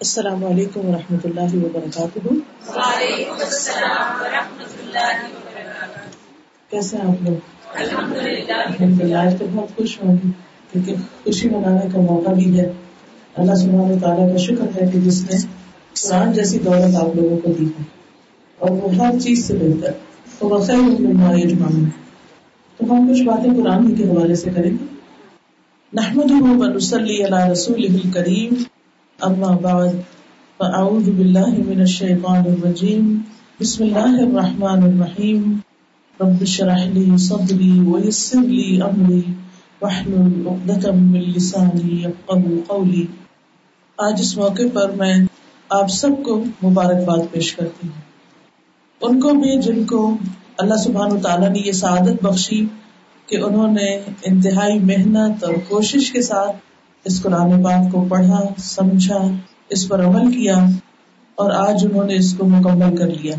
[0.00, 7.36] السلام علیکم و رحمۃ اللہ وبرکاتہ۔ وعلیکم السلام ورحمۃ اللہ وبرکاتہ۔ کیسے ہیں آپ لوگ؟
[7.74, 10.30] الحمد للہ آج تو بہت خوش ہوں گی
[10.72, 10.94] کیونکہ
[11.24, 12.72] خوشی منانے کا موقع بھی ہے۔
[13.36, 15.36] اللہ سبحانہ تعالیٰ کا شکر ہے کہ جس نے
[16.02, 17.82] قرآن جیسی دولت آپ لوگوں کو دی ہے
[18.58, 19.92] اور وہ ہر چیز سے بہتر
[20.38, 21.88] تو مما یجمعون
[22.76, 24.84] تو ہم کچھ باتیں قرآن کے حوالے سے کریں گے۔
[27.24, 28.62] على رسوله الكريم
[29.24, 29.88] اما بعد
[30.58, 33.18] فاعوذ بالله من الشيطان الرجيم.
[33.60, 35.56] بسم الله الرحمن الرحيم.
[36.20, 39.20] رب اشرح لي صدري ويسر لي امري
[39.80, 43.04] واحلل عقدة من لساني يفقهوا قولي.
[43.98, 45.14] آج اس موقع پر میں
[45.68, 48.00] آپ سب کو مبارکباد پیش کرتی ہوں۔
[49.00, 50.16] ان کو بھی جن کو
[50.58, 52.66] اللہ سبحانہ تعالیٰ نے یہ سعادت بخشی
[53.26, 56.56] کہ انہوں نے انتہائی محنت اور کوشش کے ساتھ
[57.04, 59.18] اس قرآن پاک کو پڑھا، سمجھا،
[59.70, 60.56] اس پر عمل کیا
[61.34, 63.34] اور آج انہوں نے اس کو مکمل کر لیا۔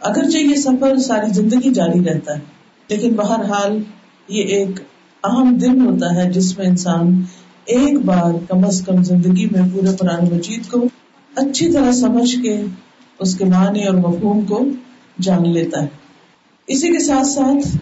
[0.00, 2.40] اگرچہ یہ سفر ساری زندگی جاری رہتا ہے،
[2.88, 3.78] لیکن بہرحال
[4.28, 4.80] یہ ایک
[5.24, 7.22] اہم دن ہوتا ہے جس میں انسان
[7.64, 10.84] ایک بار کم از کم زندگی میں پورے قرآن مجید کو
[11.36, 12.60] اچھی طرح سمجھ کے
[13.20, 14.64] اس کے معنی اور مفہوم کو
[15.20, 15.86] جان لیتا ہے۔
[16.66, 17.76] اسی کے ساتھ ساتھ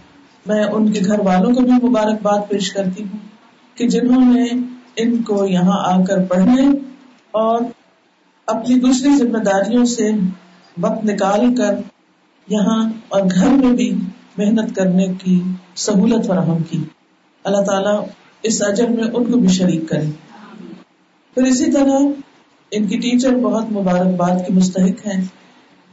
[0.47, 3.19] میں ان کے گھر والوں کو بھی مبارکباد پیش کرتی ہوں
[3.75, 4.45] کہ جنہوں نے
[4.97, 6.67] ان کو یہاں آ کر پڑھنے
[7.31, 7.61] اور
[8.47, 10.11] اپنی دوسری ذمہ داریوں سے
[10.81, 11.75] وقت نکال کر
[12.49, 13.97] یہاں اور گھر میں بھی
[14.39, 15.43] محنت کرنے کی
[15.77, 16.85] سہولت فراہم کی۔
[17.45, 18.05] اللہ تعالیٰ
[18.43, 20.11] اس اجر میں ان کو بھی شریک کرے۔
[21.35, 21.99] پھر اسی طرح
[22.71, 25.25] ان کی ٹیچر بہت مبارکباد کی مستحق ہیں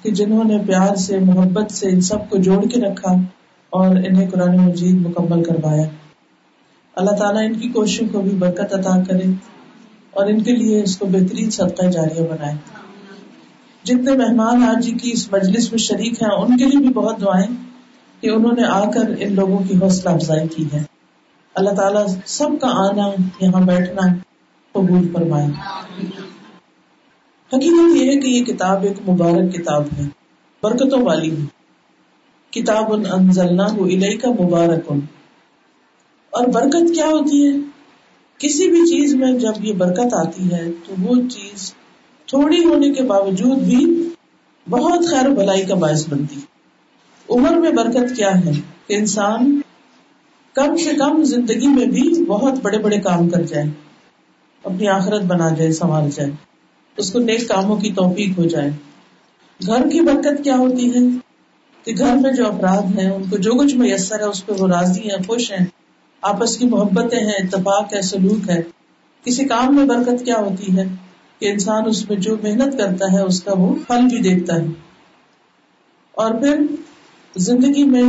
[0.02, 3.11] کہ جنہوں نے پیار سے، محبت سے ان سب کو جوڑ کے رکھا
[3.70, 5.86] اور انہیں قرآن مجید مکمل کروایا۔
[6.98, 9.23] اللہ تعالیٰ ان کی کوششوں کو بھی برکت عطا کرے
[10.12, 12.56] اور ان کے لیے اس کو بہترین صدقہ جاریہ بنائے۔
[13.84, 17.22] جتنے مہمان آج جی کی اس مجلس میں شریک ہیں، ان کے لیے بھی بہت
[17.22, 17.56] دعائیں
[18.22, 20.83] کہ انہوں نے آ کر ان لوگوں کی حوصلہ افزائی کی ہے۔
[21.55, 23.08] اللہ تعالیٰ سب کا آنا،
[23.42, 24.02] یہاں بیٹھنا
[24.71, 25.48] قبول فرمائے۔
[27.54, 30.08] حقیقت یہ ہے کہ یہ کتاب ایک مبارک کتاب ہے،
[30.64, 31.45] برکتوں والی ہے۔
[32.52, 32.92] کتاب
[34.21, 34.94] کا مبارک
[36.37, 37.52] اور برکت کیا ہوتی ہے؟
[38.37, 41.73] کسی بھی چیز میں جب یہ برکت آتی ہے، تو وہ چیز
[42.25, 44.09] تھوڑی ہونے کے باوجود بھی
[44.70, 46.39] بہت خیر بھلائی کا باعث بنتی
[47.30, 48.52] عمر میں برکت کیا ہے؟
[48.87, 49.61] کہ انسان
[50.53, 53.65] کم سے کم زندگی میں بھی بہت بڑے بڑے کام کر جائے،
[54.64, 56.30] اپنی آخرت بنا جائے سنبھال جائے،
[56.97, 58.70] اس کو نیک کاموں کی توفیق ہو جائے۔
[59.65, 60.99] گھر کی برکت کیا ہوتی ہے؟
[61.83, 64.67] کہ گھر میں جو افراد ہیں، ان کو جو کچھ میسر ہے، اس پہ وہ
[64.67, 65.65] راضی ہیں، خوش ہیں
[66.22, 68.61] آپس کی محبتیں ہیں، اتفاق ہے، سلوک ہے۔
[69.23, 70.83] کسی کام میں برکت کیا ہوتی ہے؟
[71.39, 74.66] کہ انسان اس میں جو محنت کرتا ہے، اس کا وہ پھل بھی دیکھتا ہے۔
[76.11, 76.66] اور پھر
[77.36, 78.04] زندگی میں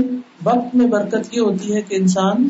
[0.44, 2.48] وقت میں برکت یہ ہوتی ہے کہ انسان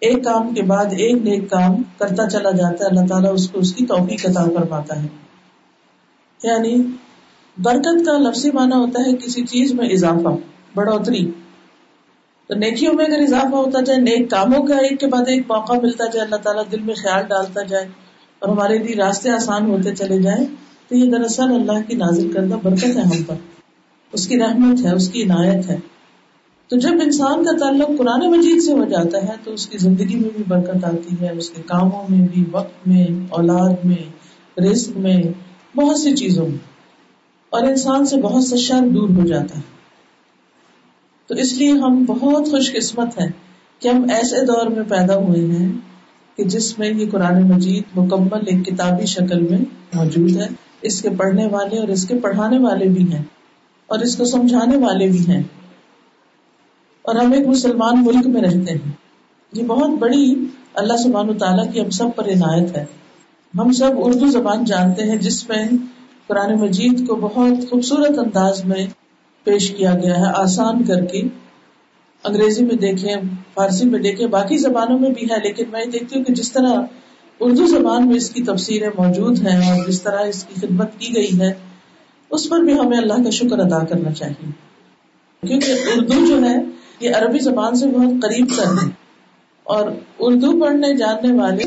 [0.00, 3.58] ایک کام کے بعد ایک نیک کام کرتا چلا جاتا ہے۔ اللہ تعالیٰ اس کو
[3.58, 5.08] اس کی توفیق عطا کر پاتا ہے۔
[6.42, 6.82] یعنی
[7.58, 10.28] برکت کا لفظی معنی ہوتا ہے کسی چیز میں اضافہ،
[10.74, 11.30] بڑھوتری۔
[12.46, 15.72] تو نیکیوں میں اگر اضافہ ہوتا جائے، نیک کاموں کا ایک کے بعد ایک موقع
[15.72, 17.88] ملتا جائے، اللہ تعالیٰ دل میں خیال ڈالتا جائے
[18.38, 20.46] اور ہمارے لیے راستے آسان ہوتے چلے جائیں،
[20.88, 23.34] تو یہ دراصل اللہ کی نازل کردہ برکت ہے ہم پر۔
[24.12, 25.76] اس کی رحمت ہے، اس کی عنایت ہے۔
[26.68, 30.16] تو جب انسان کا تعلق قرآن مجید سے ہو جاتا ہے، تو اس کی زندگی
[30.16, 34.10] میں بھی برکت آتی ہے، اس کے کاموں میں بھی، وقت میں، اولاد میں،
[34.60, 35.22] رزق میں،
[35.76, 36.58] بہت سی چیزوں میں۔
[37.50, 39.75] اور انسان سے بہت سا شر دور ہو جاتا ہے۔
[41.26, 43.28] تو اس لیے ہم بہت خوش قسمت ہیں
[43.78, 45.72] کہ ہم ایسے دور میں پیدا ہوئے ہیں
[46.36, 49.58] کہ جس میں یہ قرآن مجید مکمل ایک کتابی شکل میں
[49.94, 50.46] موجود ہے۔
[50.82, 53.22] اس کے پڑھنے والے اور اس کے پڑھانے والے بھی ہیں
[53.86, 55.42] اور اس کو سمجھانے والے بھی ہیں۔
[57.02, 58.92] اور ہم ایک مسلمان ملک میں رہتے ہیں۔
[59.52, 60.34] یہ بہت بڑی
[60.74, 62.84] اللہ سبحانہ تعالیٰ کی ہم سب پر عنایت ہے۔
[63.58, 65.68] ہم سب اردو زبان جانتے ہیں، جس میں
[66.26, 68.86] قرآن مجید کو بہت خوبصورت انداز میں
[69.46, 71.22] پیش کیا گیا ہے، آسان کر کے۔
[72.24, 73.16] انگریزی میں دیکھیں،
[73.54, 76.74] فارسی میں دیکھیں، باقی زبانوں میں بھی ہے، لیکن میں دیکھتی ہوں کہ جس طرح
[77.40, 81.16] اردو زبان میں اس کی تفسیریں موجود ہیں اور جس طرح اس کی خدمت کی
[81.16, 81.52] گئی ہے،
[82.30, 84.50] اس پر بھی ہمیں اللہ کا شکر ادا کرنا چاہیے۔
[85.46, 86.56] کیونکہ اردو جو ہے،
[87.00, 88.90] یہ عربی زبان سے بہت قریب کر ہے۔
[89.62, 91.64] اور اردو پڑھنے جاننے والے،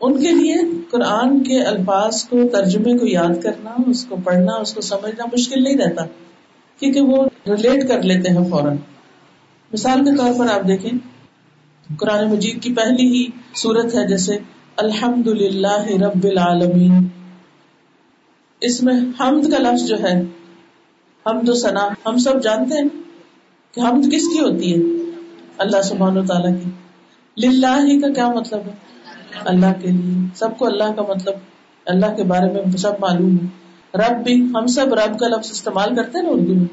[0.00, 0.54] ان کے لیے
[0.90, 5.62] قرآن کے الفاظ کو ترجمے کو یاد کرنا، اس کو پڑھنا، اس کو سمجھنا مشکل
[5.62, 6.04] نہیں رہتا۔
[6.82, 8.76] کیونکہ وہ ریلیٹ کر لیتے ہیں فوراً۔
[9.72, 10.90] مثال کے طور پر آپ دیکھیں،
[11.98, 14.38] قرآن مجید کی پہلی ہی صورت ہے جیسے
[14.76, 17.08] الحمد للہ رب العالمین۔
[18.60, 20.20] اس میں حمد کا لفظ جو ہے،
[21.26, 22.88] حمد و ثنا ہم سب جانتے ہیں
[23.74, 25.10] کہ حمد کس کی ہوتی ہے؟
[25.58, 26.70] اللہ سبحان و تعالیٰ کی۔
[27.46, 28.72] للہ ہی کا کیا مطلب ہے؟
[29.44, 31.34] اللہ کے لیے۔ سب کو اللہ کا مطلب
[31.86, 33.61] اللہ کے بارے میں سب معلوم ہے۔
[33.94, 36.64] رب بھی ہم سب رب کا لفظ استعمال کرتے ہیں نا اردو میں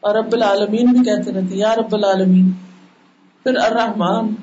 [0.00, 2.50] اور رب العالمین بھی کہتے رہتے یا رب العالمین۔
[3.42, 4.34] پھر الرحمن،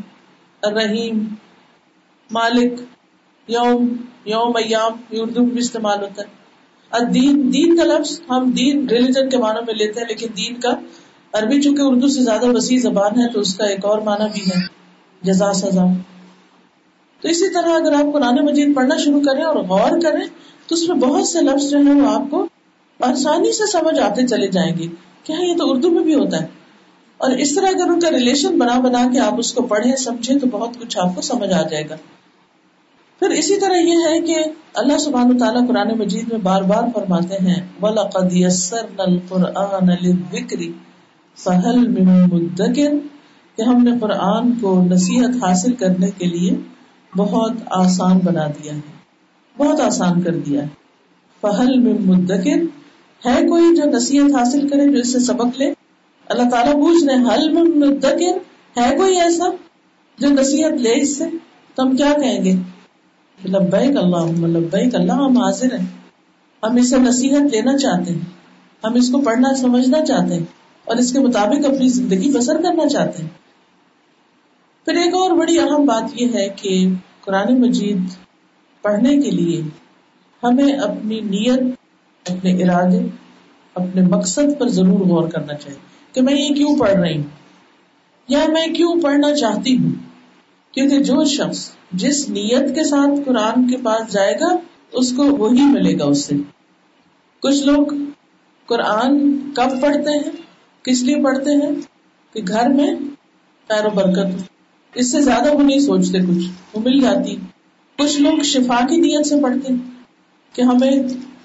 [0.61, 1.27] الرحیم،
[2.31, 2.81] مالک،
[3.47, 6.45] یوم یوم ایام، یہ اردو میں بھی استعمال ہوتا ہے۔
[7.05, 10.69] دین دین کا لفظ ہم دین ریلیجن کے معنی میں لیتے ہیں، لیکن دین کا
[11.33, 14.41] عربی چونکہ اردو سے زیادہ وسیع زبان ہے، تو اس کا ایک اور معنی بھی
[14.41, 14.65] ہے،
[15.21, 15.85] جزا سزا۔
[17.21, 20.27] تو اسی طرح اگر آپ قرآن مجید پڑھنا شروع کریں اور غور کریں
[20.67, 22.47] تو اس میں بہت سے لفظ جو ہیں وہ آپ کو
[23.01, 24.87] آسانی سے سمجھ آتے چلے جائیں گے
[25.23, 26.47] کیا ہاں، یہ تو اردو میں بھی ہوتا ہے۔
[27.17, 30.39] اور اس طرح اگر ان کا ریلیشن بنا بنا کے آپ اس کو پڑھیں، سمجھیں،
[30.39, 31.95] تو بہت کچھ آپ کو سمجھ آ جائے گا۔
[33.19, 34.35] پھر اسی طرح یہ ہے کہ
[34.73, 40.67] اللہ سبحان تعالیٰ قرآن مجید میں بار بار فرماتے ہیں، وَلَقَدْ يَسَّرْنَا الْقُرْآنَ لِلذِّكْرِ
[41.35, 42.93] فَهَلْ مِن مُدَّكِرٍ۔
[43.55, 46.51] کہ ہم نے قرآن کو نصیحت حاصل کرنے کے لیے
[47.17, 48.94] بہت آسان بنا دیا ہے۔
[49.57, 50.67] بہت آسان کر دیا ہے۔
[51.41, 52.61] فہل میں مدکر
[53.25, 55.73] ہے کوئی جو نصیحت حاصل کرے جو اس سے سبق لے۔
[56.25, 58.37] اللہ تعالیٰ پوچھ رہے حل میں مدکر
[58.79, 59.43] ہے کوئی ایسا
[60.17, 61.23] جو نصیحت لے اس سے؟
[61.75, 62.51] تو ہم کیا کہیں گے؟
[63.45, 65.85] لبیک اللہ لبیک اللہ ہم حاضر ہیں۔
[66.63, 68.19] ہم اس سے نصیحت لینا چاہتے ہیں۔
[68.83, 70.45] ہم اس کو پڑھنا، سمجھنا چاہتے ہیں۔
[70.85, 73.29] اور اس کے مطابق اپنی زندگی بسر کرنا چاہتے ہیں۔
[74.85, 76.87] پھر ایک اور بڑی اہم بات یہ ہے کہ
[77.21, 78.24] قرآن مجید
[78.85, 79.61] پڑھنے کے لیے
[80.43, 81.59] ہمیں اپنی نیت،
[82.31, 82.99] اپنے ارادے،
[83.73, 85.79] اپنے مقصد پر ضرور غور کرنا چاہیے
[86.13, 87.23] کہ میں یہ کیوں پڑھ رہی ہوں
[88.27, 89.91] یا میں کیوں پڑھنا چاہتی ہوں؟
[90.71, 94.57] کیونکہ جو شخص جس نیت کے ساتھ قرآن کے پاس جائے گا،
[94.91, 96.35] اس کو وہی ملے گا اس سے۔
[97.39, 97.85] کچھ لوگ
[98.65, 100.31] قرآن کب پڑھتے ہیں؟
[100.83, 101.71] کس لیے پڑھتے ہیں؟
[102.33, 102.95] کہ گھر میں
[103.69, 104.43] و برکت
[104.95, 107.35] اس سے زیادہ وہ نہیں سوچتے کچھ، وہ مل جاتی۔
[107.99, 109.79] کچھ لوگ شفا کی نیت سے پڑھتے ہیں
[110.53, 110.91] کہ ہمیں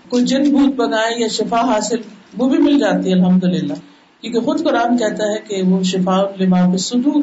[0.09, 1.97] کوئی جن بھوت بگائے یا شفا حاصل،
[2.39, 3.75] وہ بھی مل جاتی ہے الحمد للہ
[4.21, 7.23] کیونکہ خود قرآن کہتا ہے کہ وہ شفا لما صدور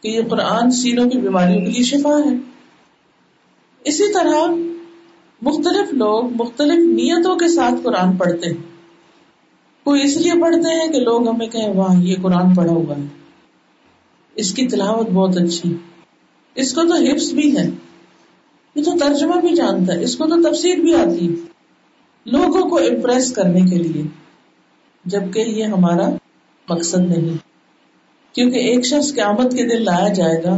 [0.00, 2.36] کہ یہ قرآن سینوں کی بیماریوں کے لیے شفا ہے۔
[3.84, 4.46] اسی طرح
[5.42, 8.62] مختلف لوگ مختلف نیتوں کے ساتھ قرآن پڑھتے ہیں۔
[9.84, 13.06] کوئی اس لیے پڑھتے ہیں کہ لوگ ہمیں کہیں، واہ، یہ قرآن پڑھا ہوا ہے۔
[14.34, 15.76] اس کی تلاوت بہت اچھی ہے۔
[16.54, 17.70] اس کو تو حفظ بھی ہے۔
[18.74, 21.34] یہ تو ترجمہ بھی جانتا ہے، اس کو تو تفسیر بھی آتی ہے۔
[22.26, 24.02] لوگوں کو امپریس کرنے کے لیے،
[25.04, 26.08] جبکہ یہ ہمارا
[26.68, 27.36] مقصد نہیں۔
[28.32, 30.56] کیونکہ ایک شخص قیامت کے دن لایا جائے گا،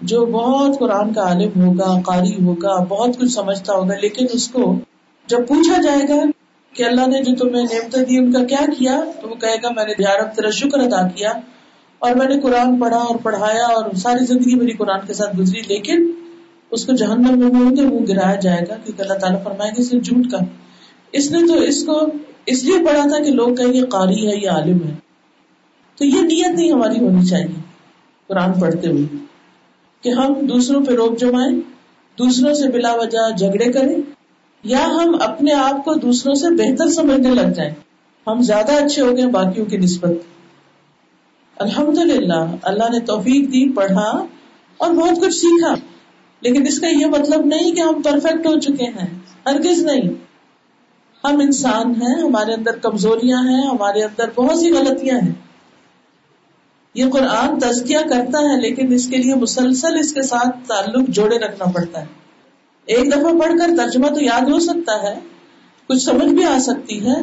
[0.00, 4.78] جو بہت قرآن کا عالم ہوگا، قاری ہوگا، بہت کچھ سمجھتا ہوگا، لیکن اس کو
[5.26, 6.22] جب پوچھا جائے گا
[6.72, 9.68] کہ اللہ نے جو تمہیں نعمت دی، ان کا کیا کیا؟ تو وہ کہے گا،
[9.76, 11.32] میں نے یارب تیرا شکر ادا کیا،
[11.98, 15.60] اور میں نے قرآن پڑھا اور پڑھایا اور ساری زندگی میری قرآن کے ساتھ گزری،
[15.68, 16.10] لیکن
[16.72, 19.82] اس کو جہنم میں منہ کے منہ گرایا جائے گا کیونکہ اللہ تعالیٰ فرمائے گا
[19.82, 20.38] صرف جھوٹ کا۔
[21.12, 22.06] اس نے تو اس کو
[22.46, 24.94] اس لیے پڑھا تھا کہ لوگ کہیں یہ قاری ہے، یہ عالم ہے۔
[25.96, 27.60] تو یہ نیت نہیں ہماری ہونی چاہیے
[28.26, 29.16] قرآن پڑھتے ہوئے۔
[30.00, 31.60] کہ ہم دوسروں پہ روک جمائیں،
[32.18, 33.96] دوسروں سے بلا وجہ جھگڑے کریں،
[34.64, 37.74] یا ہم اپنے آپ کو دوسروں سے بہتر سمجھنے لگ جائیں۔
[38.26, 40.12] ہم زیادہ اچھے ہو گئے باقیوں کی نسبت۔
[41.56, 44.26] الحمد للہ اللہ نے توفیق دی، پڑھا
[44.76, 45.74] اور بہت کچھ سیکھا۔
[46.42, 50.08] لیکن اس کا یہ مطلب نہیں کہ ہم پرفیکٹ ہو چکے ہیں، ہرگز نہیں۔
[51.24, 55.32] ہم انسان ہیں، ہمارے اندر کمزوریاں ہیں، ہمارے اندر بہت سی غلطیاں ہیں۔
[56.94, 61.38] یہ قرآن تزکیہ کرتا ہے، لیکن اس کے لیے مسلسل اس کے ساتھ تعلق جوڑے
[61.38, 62.06] رکھنا پڑتا ہے۔
[62.84, 65.20] ایک دفعہ پڑھ کر ترجمہ تو یاد ہو سکتا ہے،
[65.86, 67.14] کچھ سمجھ بھی آ سکتی ہے،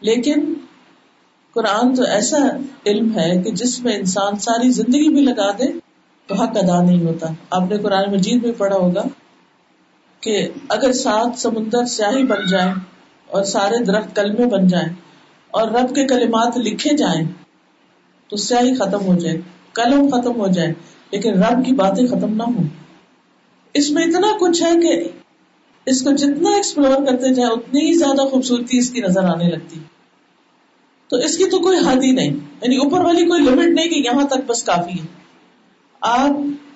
[0.00, 0.54] لیکن
[1.54, 2.38] قرآن تو ایسا
[2.86, 5.83] علم ہے کہ جس میں انسان ساری زندگی بھی لگا دے
[6.26, 9.02] تو حق ادا نہیں ہوتا۔ آپ نے قرآن مجید میں پڑھا ہوگا
[10.20, 12.72] کہ اگر سات سمندر سیاہی بن جائے
[13.26, 14.88] اور سارے درخت کلمے بن جائیں
[15.50, 17.24] اور رب کے کلمات لکھے جائیں
[18.28, 19.40] تو سیاہی ختم ہو جائے
[19.72, 20.72] قلم ختم ہو جائے،
[21.10, 22.62] لیکن رب کی باتیں ختم نہ ہو
[23.74, 25.08] اس میں اتنا کچھ ہے کہ
[25.86, 29.80] اس کو جتنا ایکسپلور کرتے جائیں، اتنی ہی زیادہ خوبصورتی اس کی نظر آنے لگتی۔
[31.08, 33.98] تو اس کی تو کوئی حد ہی نہیں یعنی اوپر والی کوئی لمٹ نہیں کہ
[33.98, 35.23] یہاں تک بس کافی ہے۔
[36.06, 36.30] آپ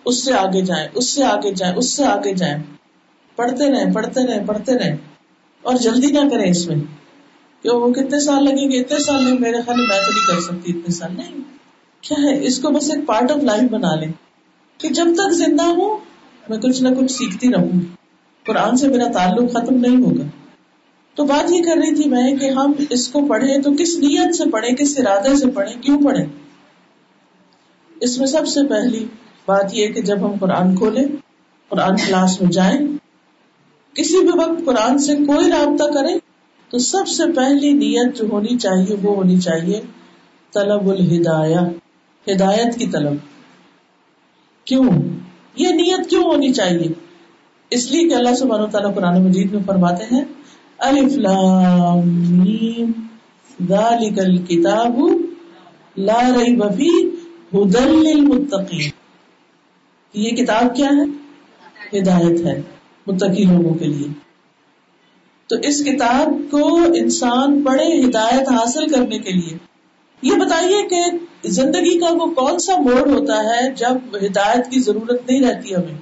[0.05, 2.63] اس سے آگے جائیں، اس سے آگے جائیں، اس سے آگے جائیں۔
[3.37, 4.97] پڑھتے رہیں پڑھتے رہیں پڑھتے رہیں۔
[5.63, 6.77] اور جلدی نہ کریں اس میں
[7.63, 10.41] کہ وہ کتنے سال لگیں گے، اتنے سال نہیں، میرے خیال میں تو نہیں کر
[10.41, 11.41] سکتی اتنے سال۔ نہیں،
[12.01, 14.13] کیا ہے؟ اس کو بس ایک پارٹ آف لائف بنا لیں
[14.79, 15.97] کہ جب تک زندہ ہوں،
[16.49, 17.81] میں کچھ نہ کچھ سیکھتی رہوں۔
[18.47, 20.25] قرآن سے میرا تعلق ختم نہیں ہوگا۔
[21.15, 24.35] تو بات یہ کر رہی تھی میں کہ ہم اس کو پڑھیں تو کس نیت
[24.35, 26.27] سے پڑھیں، کس ارادے سے پڑھیں، کیوں پڑھیں؟
[28.01, 29.07] اس میں سب سے پہلی
[29.47, 31.05] بات یہ کہ جب ہم قرآن کھولیں،
[31.69, 32.79] قرآن کلاس میں جائیں،
[33.95, 36.19] کسی بھی وقت قرآن سے کوئی رابطہ کریں،
[36.69, 39.81] تو سب سے پہلی نیت جو ہونی چاہیے وہ ہونی چاہیے
[40.53, 41.59] طلب الہدایہ،
[42.27, 43.13] ہدایت کی طلب۔
[44.65, 44.85] کیوں؟
[45.57, 46.89] یہ نیت کیوں ہونی چاہیے؟
[47.71, 50.25] اس لیے کہ اللہ سبحانہ تعالیٰ قرآن مجید میں فرماتے ہیں،
[50.79, 52.91] الف لام میم،
[53.69, 54.99] ذالک الکتاب
[55.97, 57.08] لا ریب فی
[57.55, 58.91] ہدل للمتقین۔
[60.15, 61.29] یہ کتاب کیا ہے؟
[61.99, 62.63] ہدایت ہے
[63.07, 64.07] متقی لوگوں کے لیے۔
[65.47, 69.57] تو اس کتاب کو انسان پڑھے ہدایت حاصل کرنے کے لیے۔
[70.23, 71.03] یہ بتائیے کہ
[71.45, 75.99] زندگی کا وہ کون سا موڑ ہوتا ہے جب ہدایت کی ضرورت نہیں رہتی ہمیں؟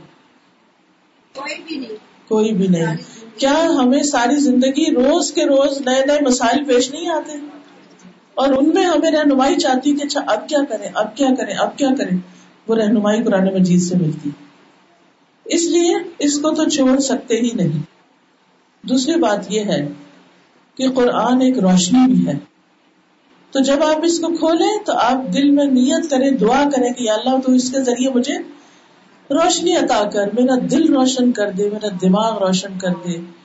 [1.35, 1.97] کوئی بھی نہیں۔
[2.29, 2.97] کوئی بھی نہیں۔
[3.37, 7.56] کیا ہمیں ساری زندگی روز کے روز نئے نئے مسائل پیش نہیں آتے؟
[8.37, 11.79] اور ان میں ہمیں رہنمائی چاہتی کہ اچھا اب کیا کریں، اب کیا کریں، اب
[11.79, 12.19] کیا کریں؟
[12.69, 14.31] وہ رہنمائی قرآن مجید سے ملتی۔
[15.45, 17.83] اس لیے اس کو تو چھوڑ سکتے ہی نہیں۔
[18.87, 19.89] دوسری بات یہ ہے
[20.75, 22.33] کہ قرآن ایک روشنی بھی ہے۔
[23.51, 27.11] تو جب آپ اس کو کھولیں تو آپ دل میں نیت کریں، دعا کریں کہ
[27.11, 28.35] اللہ تو اس کے ذریعے مجھے
[29.31, 33.36] روشنی عطا کر، میرا دل روشن کر دے، میرا دماغ روشن کر دے۔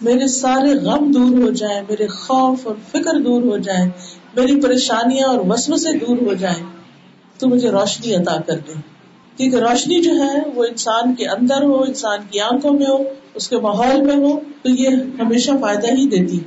[0.00, 3.90] میرے سارے غم دور ہو جائیں، میرے خوف اور فکر دور ہو جائیں،
[4.36, 6.64] میری پریشانیاں اور وسم سے دور ہو جائیں،
[7.38, 8.72] تو مجھے روشنی عطا کر دے
[9.36, 12.96] کیونکہ روشنی جو ہے، وہ انسان کے اندر ہو، انسان کی آنکھوں میں ہو،
[13.34, 14.88] اس کے ماحول میں ہو، تو یہ
[15.20, 16.40] ہمیشہ فائدہ ہی دیتی۔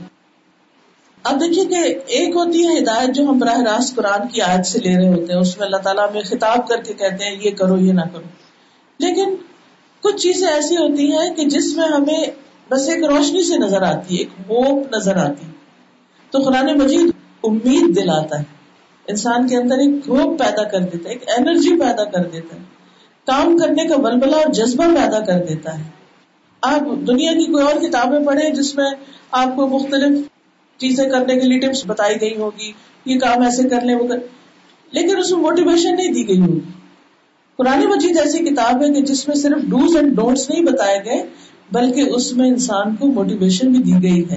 [1.23, 4.79] اب دیکھیے کہ ایک ہوتی ہے ہدایت جو ہم براہ راست قرآن کی آیت سے
[4.79, 7.51] لے رہے ہوتے ہیں۔ اس میں اللہ تعالیٰ میں خطاب کر کے کہتے ہیں، یہ
[7.51, 8.27] کرو، یہ نہ کرو۔
[8.99, 9.35] لیکن
[10.01, 12.23] کچھ چیزیں ایسی ہوتی ہیں کہ جس میں ہمیں
[12.71, 15.45] بس ایک روشنی سے نظر آتی ہے، ایک ہوپ نظر آتی
[16.31, 17.11] تو قرآن مجید
[17.43, 18.43] امید دلاتا ہے۔
[19.07, 22.61] انسان کے اندر ایک ہوپ پیدا کر دیتا ہے، ایک انرجی پیدا کر دیتا ہے۔
[23.25, 25.83] کام کرنے کا ولبلا اور جذبہ پیدا کر دیتا ہے۔
[26.61, 28.91] آپ دنیا کی کوئی اور کتابیں پڑھیں جس میں
[29.31, 30.27] آپ کو مختلف
[30.77, 32.71] چیزیں کرنے کے لیے ٹپس بتائی گئی ہوگی،
[33.05, 34.17] یہ کام ایسے کر لیں، وہ کر۔
[34.91, 36.59] لیکن اس میں موٹیویشن نہیں دی گئی ہوگی۔
[37.55, 41.23] قرآن مجید ایسی کتاب ہے کہ جس میں صرف ڈوز اینڈ ڈونٹس نہیں بتائے گئے
[41.71, 44.35] بلکہ اس میں انسان کو موٹیویشن بھی دی گئی ہے۔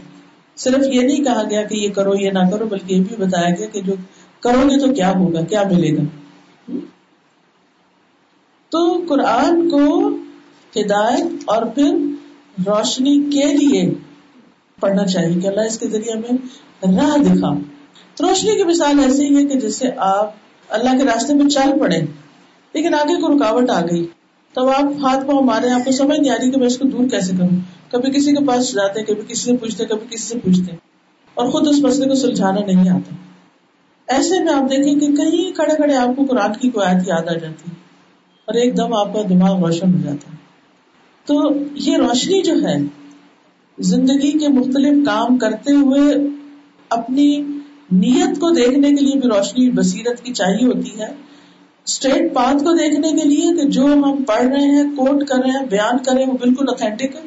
[0.57, 3.51] صرف یہ نہیں کہا گیا کہ یہ کرو، یہ نہ کرو، بلکہ یہ بھی بتایا
[3.59, 3.93] گیا کہ جو
[4.41, 6.03] کرو گے تو کیا ہوگا، کیا ملے گا۔
[8.69, 10.09] تو قرآن کو
[10.77, 11.95] ہدایت اور پھر
[12.67, 13.91] روشنی کے لیے
[14.81, 16.39] پڑھنا چاہیے کہ اللہ اس کے ذریعے ہمیں
[16.97, 17.55] راہ دکھا۔
[18.17, 20.31] تو روشنی کی مثال ایسی ہی ہے کہ جسے آپ
[20.69, 22.01] اللہ کے راستے میں چل پڑے،
[22.75, 24.07] لیکن آگے کو رکاوٹ آ گئی۔
[24.53, 26.89] تب آپ ہاتھ پاؤں مارے آپ کو سمجھ نہیں آ رہی کہ میں اس کو
[26.89, 30.39] دور کیسے کروں؟ کبھی کسی کے پاس جاتے کبھی کسی سے پوچھتے کبھی کسی سے
[30.39, 30.77] پوچھتے
[31.35, 33.15] اور خود اس مسئلے کو سلجھانا نہیں آتا۔
[34.09, 37.29] ایسے میں آپ دیکھیں کہ کہیں کھڑے کھڑے آپ کو قرآن کی کوئی آیت یاد
[37.29, 37.71] آ جاتی
[38.45, 40.31] اور ایک دم آپ کا دماغ روشن ہو جاتا
[41.25, 42.77] تو یہ روشنی جو ہے،
[43.79, 46.15] زندگی کے مختلف کام کرتے ہوئے
[46.89, 47.43] اپنی
[47.93, 51.13] نیت کو دیکھنے کے لیے بھی روشنی، بصیرت کی چاہیے ہوتی ہے۔
[51.87, 55.51] اسٹریٹ پاتھ کو دیکھنے کے لیے کہ جو ہم پڑھ رہے ہیں، کوٹ کر رہے
[55.51, 57.23] ہیں، بیان کر رہے ہیں، وہ بالکل اوتھینٹک ہے۔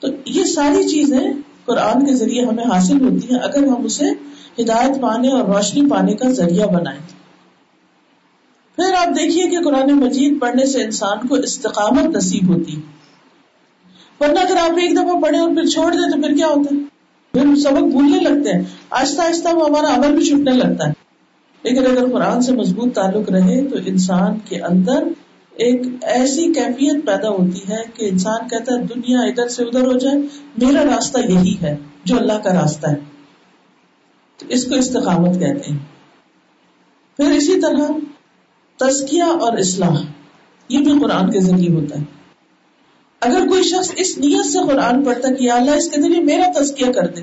[0.00, 1.20] تو یہ ساری چیزیں
[1.64, 4.04] قرآن کے ذریعے ہمیں حاصل ہوتی ہیں اگر ہم اسے
[4.58, 7.00] ہدایت پانے اور روشنی پانے کا ذریعہ بنائیں۔
[8.76, 12.80] پھر آپ دیکھیے کہ قرآن مجید پڑھنے سے انسان کو استقامت نصیب ہوتی
[14.20, 16.80] ورنہ اگر آپ ایک دفعہ پڑھے اور پھر چھوڑ دیں تو پھر کیا ہوتا ہے؟
[17.32, 21.05] پھر سبق بھولنے لگتے ہیں۔ آہستہ آہستہ وہ ہمارا عمل بھی چھٹنے لگتا ہے۔
[21.66, 25.04] لیکن اگر قرآن سے مضبوط تعلق رہے تو انسان کے اندر
[25.54, 29.98] ایک ایسی کیفیت پیدا ہوتی ہے کہ انسان کہتا ہے دنیا ادھر سے ادھر ہو
[29.98, 30.18] جائے،
[30.58, 32.94] میرا راستہ یہی ہے جو اللہ کا راستہ ہے۔
[34.38, 35.78] تو اس کو استقامت کہتے ہیں۔
[37.16, 37.90] پھر اسی طرح
[38.76, 40.02] تزکیہ اور اصلاح،
[40.68, 42.04] یہ بھی قرآن کے ذریعے ہوتا ہے۔
[43.20, 46.92] اگر کوئی شخص اس نیت سے قرآن پڑھتا کہ اللہ اس کے ذریعے میرا تزکیہ
[46.92, 47.22] کر دے،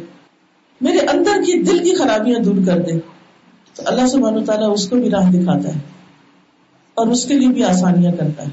[0.82, 3.13] میرے اندر کی دل کی خرابیاں دور کر دے
[3.76, 5.80] تو اللہ سبحانہ تعالیٰ اس کو بھی راہ دکھاتا ہے
[6.94, 8.50] اور اس کے لیے بھی آسانیاں کرتا ہے۔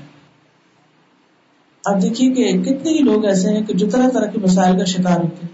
[1.85, 4.85] اب دیکھیے کہ کتنے ہی لوگ ایسے ہیں کہ جو طرح طرح کے مسائل کا
[4.85, 5.49] شکار ہوتے ہیں۔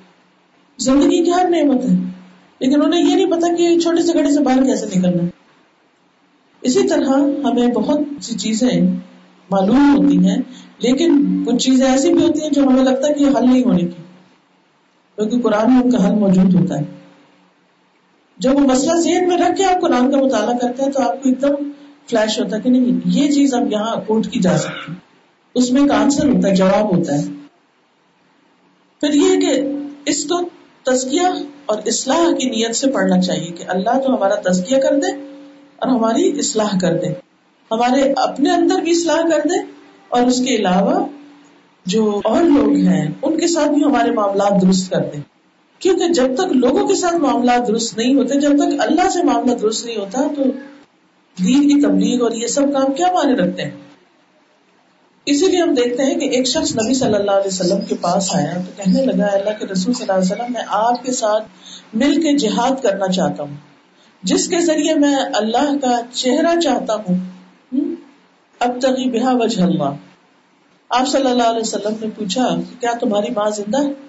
[0.78, 1.96] زندگی کی ہر نعمت ہے،
[2.61, 5.25] لیکن انہیں یہ نہیں پتا کہ چھوٹے سے گڑے سے باہر کیسے نکلنا
[6.61, 7.08] اسی طرح
[7.44, 8.80] ہمیں بہت سی چیزیں
[9.50, 10.38] معلوم ہوتی ہیں،
[10.78, 13.64] لیکن کچھ چیزیں ایسی بھی ہوتی ہیں جو ہمیں لگتا ہے کہ یہ حل نہیں
[13.64, 14.02] ہونے کی۔
[15.16, 16.95] کیونکہ قرآن میں ان کا حل موجود ہوتا ہے۔
[18.38, 21.22] جب وہ مسئلہ ذہن میں رکھ کے آپ قرآن کا مطالعہ کرتے ہیں تو آپ
[21.22, 21.70] کو ایک دم
[22.06, 24.92] فلیش ہوتا ہے کہ نہیں، یہ چیز اب یہاں کوٹ کی جا سکتی۔
[25.54, 27.24] اس میں ایک آنسر ہوتا ہے، جواب ہوتا ہے۔
[29.00, 29.62] پھر یہ کہ
[30.06, 30.48] اس کو
[30.82, 31.26] تزکیہ
[31.66, 35.12] اور اصلاح کی نیت سے پڑھنا چاہیے کہ اللہ تو ہمارا تزکیہ کر دے
[35.76, 37.08] اور ہماری اصلاح کر دے۔
[37.70, 39.58] ہمارے اپنے اندر بھی اصلاح کر دے
[40.08, 41.06] اور اس کے علاوہ
[41.86, 45.20] جو اور لوگ ہیں، ان کے ساتھ بھی ہمارے معاملات درست کر دیں
[45.78, 49.54] کیونکہ جب تک لوگوں کے ساتھ معاملات درست نہیں ہوتے جب تک اللہ سے معاملہ
[49.54, 50.42] درست نہیں ہوتا، تو
[51.38, 53.71] دین کی تبلیغ اور یہ سب کام کیا مانے رکھتے ہیں؟
[55.26, 58.35] اسی لیے ہم دیکھتے ہیں کہ ایک شخص نبی صلی اللہ علیہ وسلم کے پاس
[58.35, 61.49] آیا تو کہنے لگا اللہ کے رسول صلی اللہ علیہ وسلم، میں آپ کے ساتھ
[61.95, 63.56] مل کے جہاد کرنا چاہتا ہوں،
[64.23, 67.18] جس کے ذریعے میں اللہ کا چہرہ چاہتا ہوں۔
[68.61, 69.95] اب تغی بحا وجہ اللہ۔
[70.90, 74.05] آپ صلی اللہ علیہ وسلم نے پوچھا کہ کیا تمہاری ماں زندہ ہے؟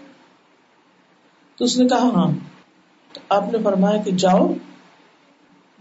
[1.58, 2.32] تو اس نے کہا ہاں.
[3.14, 4.54] تو آپ نے فرمایا کہ جاؤ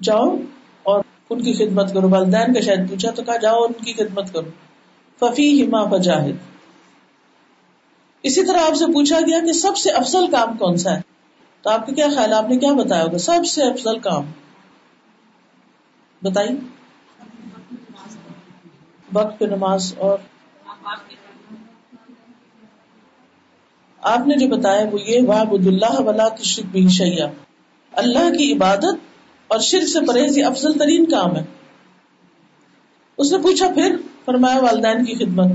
[0.02, 0.36] جاؤ
[0.82, 3.92] اور ان کی خدمت کرو۔ والدین کا شاید پوچھا تو کہا، جاؤ اور ان کی
[3.92, 4.50] خدمت کرو۔
[5.20, 6.36] ففی ہما بجاہد
[8.22, 11.00] اسی طرح آپ سے پوچھا گیا کہ سب سے افضل کام کون سا ہے؟
[11.62, 14.24] تو آپ کا کیا خیال؟ آپ نے کیا بتایا ہوگا؟ سب سے افضل کام۔
[16.22, 16.56] بتائیے۔
[19.12, 20.18] وقت پہ نماز اور
[24.06, 27.26] آپ نے جو بتایا وہ یہ واب اللہ ولا تشرک بھی شیا
[27.92, 28.94] اللہ کی عبادت
[29.48, 31.44] اور شرک سے پرہیز یہ افضل ترین کام ہے۔
[33.18, 35.52] اس نے پوچھا پھر، فرمایا والدین کی خدمت۔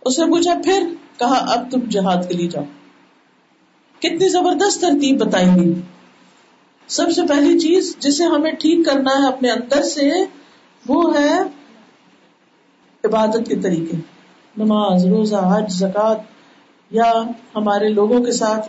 [0.00, 0.82] اس نے پوچھا پھر،
[1.18, 2.64] کہا اب تم جہاد کے لیے جاؤ۔
[3.98, 5.74] کتنی زبردست ترتیب بتائی گئی۔
[6.88, 10.10] سب سے پہلی چیز جسے ہمیں ٹھیک کرنا ہے اپنے اندر سے،
[10.88, 11.38] وہ ہے
[13.04, 13.96] عبادت کے طریقے۔
[14.56, 16.18] نماز، روزہ، حج زکات
[16.92, 17.12] یا
[17.54, 18.68] ہمارے لوگوں کے ساتھ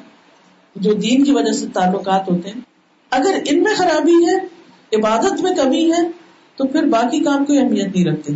[0.75, 2.61] جو دین کی وجہ سے تعلقات ہوتے ہیں،
[3.09, 4.37] اگر ان میں خرابی ہے،
[4.97, 6.07] عبادت میں کمی ہے،
[6.55, 8.33] تو پھر باقی کام کوئی اہمیت نہیں رکھتے۔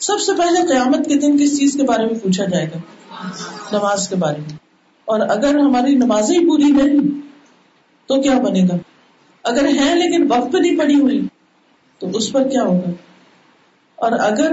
[0.00, 2.78] سب سے پہلے قیامت کے دن کس چیز کے بارے میں پوچھا جائے گا؟
[3.72, 4.56] نماز کے بارے میں۔
[5.04, 7.20] اور اگر ہماری نمازیں پوری نہیں،
[8.06, 8.76] تو کیا بنے گا؟
[9.42, 11.26] اگر ہیں لیکن وقت پہ نہیں پڑی ہوئی،
[11.98, 12.90] تو اس پر کیا ہوگا؟
[13.96, 14.52] اور اگر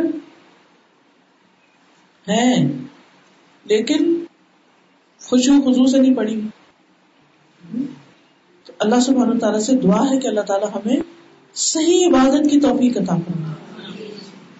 [2.28, 2.70] ہیں
[3.66, 4.15] لیکن
[5.26, 6.42] خوشی خزو سے نہیں پڑی
[8.66, 10.96] تو اللہ سبحانہ تعالیٰ سے دعا ہے کہ اللہ تعالیٰ ہمیں
[11.54, 13.54] صحیح عبادت کی توفیق عطا فرمائے۔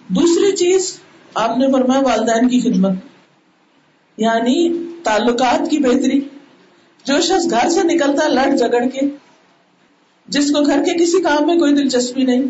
[0.08, 1.00] دوسری چیز
[1.34, 2.92] آپ نے فرمایا والدین کی خدمت
[4.16, 6.20] یعنی تعلقات کی بہتری۔
[7.04, 9.00] جو شخص گھر سے نکلتا لڑ جگڑ کے،
[10.28, 12.42] جس کو گھر کے کسی کام میں کوئی دلچسپی نہیں،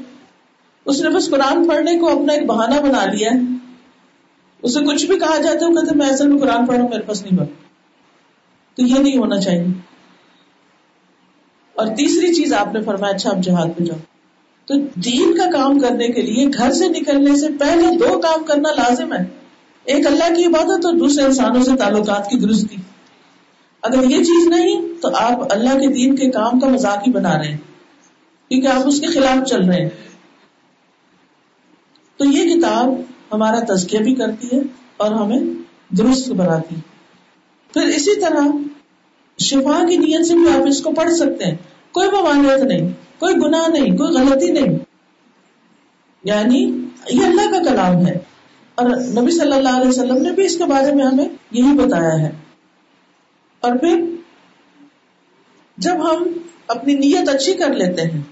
[0.85, 3.39] اس نے بس قرآن پڑھنے کو اپنا ایک بہانہ بنا لیا ہے۔
[4.63, 7.23] اسے کچھ بھی کہا جاتا ہے، وہ کہتے میں اصل میں قرآن پڑھوں، میرے پاس
[7.23, 7.49] نہیں بڑھ
[8.77, 9.65] تو یہ نہیں ہونا چاہیے۔
[11.75, 13.99] اور تیسری چیز آپ نے فرمایا اچھا آپ جہاد پہ جاؤ۔
[14.67, 18.73] تو دین کا کام کرنے کے لیے گھر سے نکلنے سے پہلے دو کام کرنا
[18.73, 19.25] لازم ہے۔
[19.85, 22.77] ایک اللہ کی عبادت اور دوسرے انسانوں سے تعلقات کی درستی
[23.83, 27.39] اگر یہ چیز نہیں، تو آپ اللہ کے دین کے کام کا مذاق ہی بنا
[27.39, 27.57] رہے ہیں۔
[28.49, 29.91] کیونکہ آپ اس کے خلاف چل رہے ہیں۔
[32.17, 32.89] تو یہ کتاب
[33.33, 34.61] ہمارا تزکیہ بھی کرتی ہے
[34.97, 35.41] اور ہمیں
[35.95, 36.96] درست بناتی ہے۔
[37.77, 38.49] پھر اسی طرح
[39.39, 41.55] شفا کی نیت سے بھی آپ اس کو پڑھ سکتے ہیں۔
[41.93, 44.79] کوئی ممانعت نہیں، کوئی گناہ نہیں، کوئی غلطی نہیں۔
[46.25, 48.19] یعنی یہ اللہ کا کلام ہے۔
[48.75, 52.21] اور نبی صلی اللہ علیہ وسلم نے بھی اس کے بارے میں ہمیں یہی بتایا
[52.21, 52.31] ہے۔
[53.61, 54.05] اور پھر
[55.77, 56.29] جب ہم
[56.69, 58.23] اپنی نیت اچھی کر لیتے ہیں،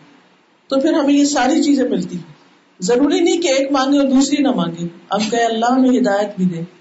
[0.69, 2.35] تو پھر ہمیں یہ ساری چیزیں ملتی ہیں۔
[2.81, 6.45] ضروری نہیں کہ ایک مانگے اور دوسری نہ مانگے۔ اب کہ اللہ ہمیں ہدایت بھی
[6.45, 6.74] دے۔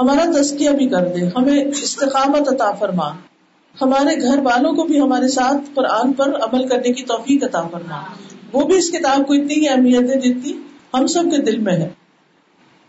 [0.00, 3.10] ہمارا تزکیہ بھی کر دے، ہمیں استقامت عطا فرما۔
[3.82, 8.02] ہمارے گھر والوں کو بھی ہمارے ساتھ قرآن پر عمل کرنے کی توفیق عطا فرما۔
[8.52, 10.52] وہ بھی اس کتاب کو اتنی ہی اہمیت ہے جتنی
[10.94, 11.88] ہم سب کے دل میں ہے۔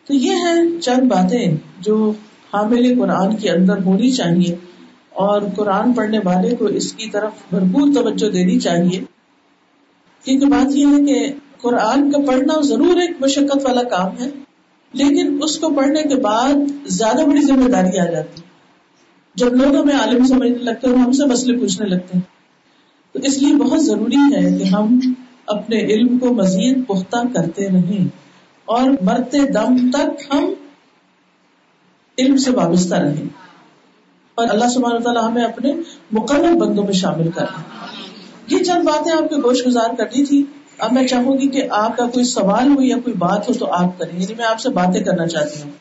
[0.07, 2.13] تو یہ ہے چند باتیں جو
[2.53, 4.55] حامل قرآن کے اندر ہونی چاہیے
[5.09, 9.03] اور قرآن پڑھنے والے کو اس کی طرف بھرپور توجہ دینی چاہیے۔
[10.23, 14.46] کیونکہ بات یہ ہے کہ قرآن کا پڑھنا ضرور ایک مشقت والا کام ہے۔
[14.93, 16.54] لیکن اس کو پڑھنے کے بعد
[16.86, 18.41] زیادہ بڑی ذمہ داری آ جاتی۔
[19.36, 22.21] جب لوگ ہمیں عالم سمجھنے لگتے ہیں ہم سے مسئلے پوچھنے لگتے ہیں،
[23.13, 25.00] تو اس لیے بہت ضروری ہے کہ ہم
[25.45, 28.08] اپنے علم کو مزید پختہ کرتے رہیں
[28.65, 30.54] اور مرتے دم تک ہم
[32.17, 33.26] علم سے وابستہ رہیں۔
[34.36, 35.73] اور اللہ سبحانہ تعالیٰ ہمیں اپنے
[36.12, 37.45] مقرر بندوں میں شامل کر
[38.47, 40.43] یہ چند باتیں آپ کے گوشت گزار کرنی تھی۔
[40.77, 43.73] اب میں چاہوں گی کہ آپ کا کوئی سوال ہو یا کوئی بات ہو تو
[43.73, 45.71] آپ کریں۔ یعنی میں آپ سے باتیں کرنا چاہتی ہوں۔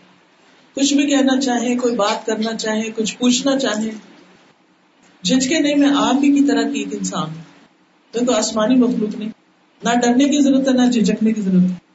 [0.74, 3.90] کچھ بھی کہنا چاہیں، کوئی بات کرنا چاہیں، کچھ پوچھنا چاہیں۔
[5.24, 9.28] جھجکے نہیں، میں آپ ہی کی طرح کی ایک انسان ہوں۔ تو آسمانی مخلوق نہیں۔
[9.84, 11.86] نہ ڈرنے کی ضرورت ہے، نہ جھجکنے کی ضرورت ہے۔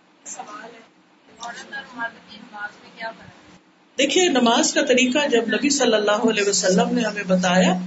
[3.98, 7.80] دیکھیے، نماز کا طریقہ جب نبی صلی اللہ علیہ وسلم نے ہمیں بتایا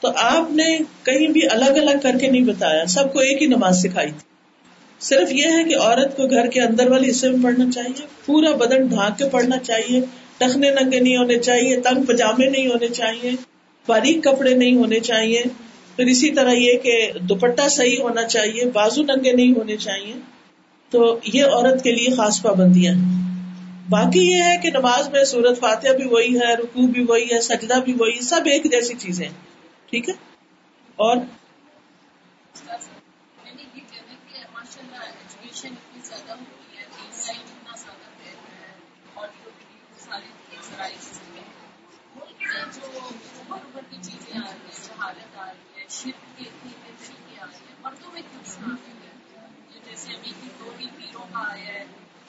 [0.00, 3.46] تو آپ نے کہیں بھی الگ الگ کر کے نہیں بتایا۔ سب کو ایک ہی
[3.46, 4.29] نماز سکھائی تھی۔
[5.00, 8.56] صرف یہ ہے کہ عورت کو گھر کے اندر والے حصے میں پڑھنا چاہیے، پورا
[8.56, 10.00] بدن ڈھانک کے پڑھنا چاہیے،
[10.38, 13.30] ٹخنے ننگے نہیں ہونے چاہیے، تنگ پجامے نہیں ہونے چاہیے،
[13.86, 15.42] باریک کپڑے نہیں ہونے چاہیے۔
[15.96, 20.12] پھر اسی طرح یہ کہ دوپٹہ صحیح ہونا چاہیے، بازو ننگے نہیں ہونے چاہیے۔
[20.90, 23.20] تو یہ عورت کے لیے خاص پابندیاں ہیں۔
[23.90, 27.40] باقی یہ ہے کہ نماز میں سورت فاتحہ بھی وہی ہے رکو بھی وہی ہے،
[27.40, 29.28] سجدہ بھی وہی سب ایک جیسی چیزیں
[29.90, 30.14] ٹھیک ہے؟
[30.96, 31.16] اور
[44.02, 47.74] چیزیں آ رہی ہیں جہالت آ رہی ہے، شرک کے اتنے طریقے آ رہے ہیں۔
[47.82, 51.84] مردوں میں اتنی شناخت ہے جیسے ابھی کی پیروں کا آیا ہے،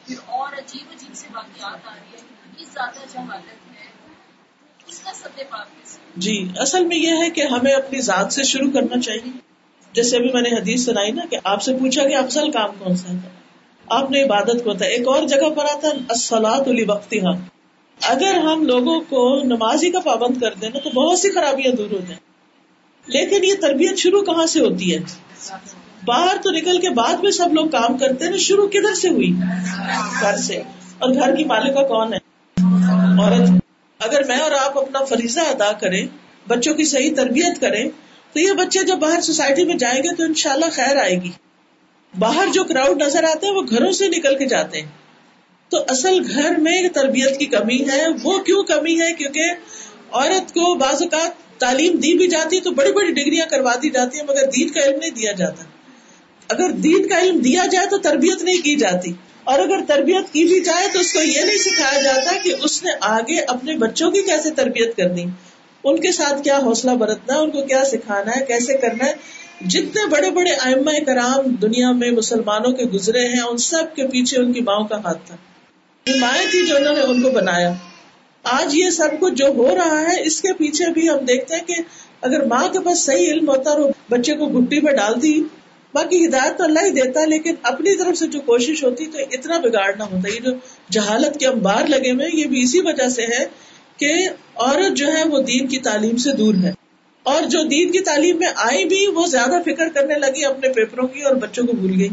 [0.08, 3.88] پھر اور عجیب عجیب سے واقعات آ رہی ہے اتنی زیادہ جہالت ہے،
[4.88, 5.30] اس کا سب
[6.18, 9.32] جی اصل میں یہ ہے کہ ہمیں اپنی ذات سے شروع کرنا چاہیے۔
[9.94, 12.96] جیسے ابھی میں نے حدیث سنائی نا کہ آپ سے پوچھا کہ افضل کام کون
[12.96, 13.30] سا ہے؟
[13.86, 17.22] آپ نے عبادت کو تھا، ایک اور جگہ پر آتا السلاط علی وقتی
[18.02, 21.92] اگر ہم لوگوں کو نمازی کا پابند کر دیں نا، تو بہت سی خرابیاں دور
[21.92, 22.32] ہو جائیں۔
[23.08, 25.00] لیکن یہ تربیت شروع کہاں سے ہوتی ہے؟
[26.06, 29.32] باہر تو نکل کے بعد میں سب لوگ کام کرتے ہیں، شروع کدھر سے ہوئی؟
[30.22, 30.56] گھر سے۔
[31.00, 32.20] اور گھر کی مالکہ کون ہے؟
[33.22, 33.50] عورت۔
[34.00, 36.08] اگر میں اور آپ اپنا فریضہ ادا کریں،
[36.48, 37.90] بچوں کی صحیح تربیت کریں،
[38.34, 41.32] تو یہ بچے جب باہر سوسائٹی میں جائیں گے تو انشاءاللہ خیر آئے گی۔
[42.20, 45.01] باہر جو کراؤڈ نظر آتے ہیں وہ گھروں سے نکل کے جاتے ہیں۔
[45.72, 49.44] تو اصل گھر میں تربیت کی کمی ہے۔ وہ کیوں کمی ہے؟ کیونکہ
[50.12, 53.90] عورت کو بعض اوقات تعلیم دی بھی جاتی ہے تو بڑی بڑی ڈگریاں کروا دی
[53.90, 55.64] جاتی ہیں، مگر دین کا علم نہیں دیا جاتا۔
[56.50, 60.46] اگر دین کا علم دیا جائے تو تربیت نہیں کی جاتی۔ اور اگر تربیت کی
[60.46, 64.12] بھی جائے تو اس کو یہ نہیں سکھایا جاتا کہ اس نے آگے اپنے بچوں
[64.12, 65.26] کی کیسے تربیت کرنی۔
[65.84, 69.14] ان کے ساتھ کیا حوصلہ برتنا ہے ان کو کیا سکھانا ہے، کیسے کرنا ہے۔
[69.68, 74.40] جتنے بڑے بڑے ائمہ کرام دنیا میں مسلمانوں کے گزرے ہیں، ان سب کے پیچھے
[74.40, 75.36] ان کی ماؤں کا ہاتھ تھا۔
[76.08, 77.74] مائیں تھی جو انہوں نے ان کو بنایا۔
[78.44, 81.66] آج یہ سب کچھ جو ہو رہا ہے، اس کے پیچھے بھی ہم دیکھتے ہیں
[81.66, 81.74] کہ
[82.22, 85.44] اگر ماں کے پاس صحیح علم ہوتا اور بچے کو گٹی میں ڈال دی،
[85.94, 89.58] باقی ہدایت تو اللہ ہی دیتا، لیکن اپنی طرف سے جو کوشش ہوتی تو اتنا
[89.58, 90.52] بگاڑنا ہوتا۔ یہ جو
[90.92, 93.46] جہالت کے امبار لگے ہوئے یہ بھی اسی وجہ سے ہے
[93.98, 96.72] کہ عورت جو ہے وہ دین کی تعلیم سے دور ہے۔
[97.24, 101.08] اور جو دین کی تعلیم میں آئی بھی، وہ زیادہ فکر کرنے لگی اپنے پیپروں
[101.08, 102.10] کی اور بچوں کو بھول گئی۔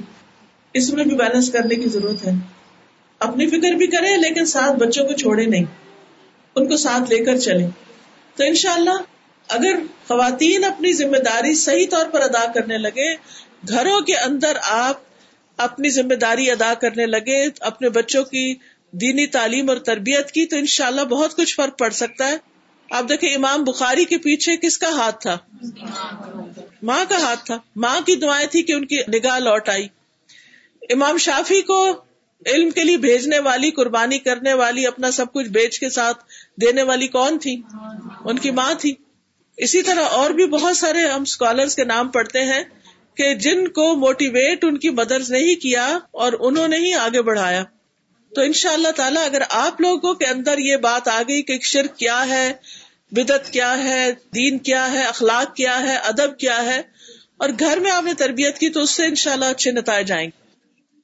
[0.74, 2.57] اس میں بھی بیلنس کرنے کی ضرورت ہے۔
[3.18, 5.64] اپنی فکر بھی کرے لیکن ساتھ بچوں کو چھوڑے نہیں۔
[6.54, 7.66] ان کو ساتھ لے کر چلے
[8.36, 8.96] تو انشاءاللہ،
[9.48, 9.72] اگر
[10.06, 13.14] خواتین اپنی ذمہ داری صحیح طور پر ادا کرنے لگے،
[13.68, 15.00] گھروں کے اندر آپ
[15.56, 18.54] اپنی ذمہ داری ادا کرنے لگے، اپنے بچوں کی
[18.90, 22.36] دینی تعلیم اور تربیت کی، تو انشاءاللہ بہت کچھ فرق پڑ سکتا ہے۔
[22.90, 25.38] آپ دیکھیں، امام بخاری کے پیچھے کس کا ہاتھ تھا؟
[26.82, 29.86] ماں کا ہاتھ تھا۔ ماں کی دعائیں تھی کہ ان کی نگاہ لوٹ آئی۔
[30.90, 32.07] امام شافی کو
[32.46, 36.24] علم کے لیے بھیجنے والی، قربانی کرنے والی، اپنا سب کچھ بیچ کے ساتھ
[36.60, 37.62] دینے والی کون تھی؟
[38.24, 38.94] ان کی ماں تھی۔
[39.56, 42.62] اسی طرح اور بھی بہت سارے ہم اسکالرس کے نام پڑھتے ہیں
[43.14, 47.64] کہ جن کو موٹیویٹ ان کی مدرس نہیں کیا اور انہوں نے ہی آگے بڑھایا۔
[48.34, 51.58] تو ان شاء اللہ تعالیٰ اگر آپ لوگوں کے اندر یہ بات آ گئی کہ
[51.62, 52.52] شرک کیا ہے
[53.12, 56.82] بدت کیا ہے، دین کیا ہے، اخلاق کیا ہے، ادب کیا ہے،
[57.36, 60.08] اور گھر میں آپ نے تربیت کی تو اس سے ان شاء اللہ اچھے نتائج
[60.08, 60.46] جائیں گے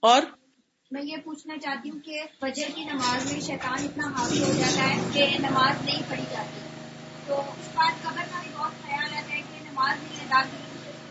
[0.01, 0.23] اور
[0.95, 4.89] میں یہ پوچھنا چاہتی ہوں کہ فجر کی نماز میں شیطان اتنا حاوی ہو جاتا
[4.89, 6.61] ہے کہ نماز نہیں پڑھی جاتی۔
[7.27, 10.57] تو اس بات کا بھی بہت خیال رہتا ہے کہ نماز نہیں ادا کی